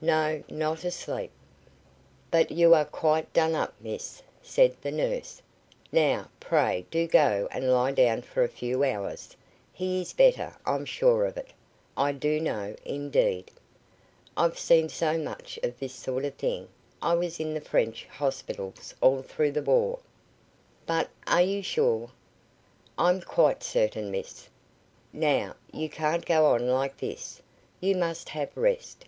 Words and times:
"No, 0.00 0.44
not 0.48 0.84
asleep." 0.84 1.32
"But 2.30 2.52
you 2.52 2.72
are 2.72 2.84
quite 2.84 3.32
done 3.32 3.56
up, 3.56 3.74
miss," 3.80 4.22
said 4.40 4.76
the 4.80 4.92
nurse. 4.92 5.42
"Now, 5.90 6.28
pray 6.38 6.86
do 6.88 7.08
go 7.08 7.48
and 7.50 7.72
lie 7.72 7.90
down 7.90 8.22
for 8.22 8.44
a 8.44 8.48
few 8.48 8.84
hours. 8.84 9.36
He 9.72 10.00
is 10.00 10.12
better, 10.12 10.54
I'm 10.64 10.84
sure 10.84 11.26
of 11.26 11.36
it. 11.36 11.52
I 11.96 12.12
do 12.12 12.40
know, 12.40 12.76
indeed. 12.84 13.50
I've 14.36 14.56
seen 14.56 14.88
so 14.88 15.18
much 15.18 15.58
of 15.64 15.80
this 15.80 15.94
sort 15.94 16.24
of 16.24 16.34
thing. 16.36 16.68
I 17.02 17.14
was 17.14 17.40
in 17.40 17.52
the 17.52 17.60
French 17.60 18.04
hospitals 18.06 18.94
all 19.00 19.22
through 19.22 19.50
the 19.50 19.62
war." 19.64 19.98
"But, 20.86 21.10
are 21.26 21.42
you 21.42 21.60
sure?" 21.60 22.12
"I'm 22.96 23.20
quite 23.20 23.64
certain, 23.64 24.12
miss. 24.12 24.48
Now, 25.12 25.56
you 25.72 25.88
can't 25.88 26.24
go 26.24 26.46
on 26.46 26.68
like 26.68 26.98
this. 26.98 27.42
You 27.80 27.96
must 27.96 28.28
have 28.28 28.56
rest. 28.56 29.06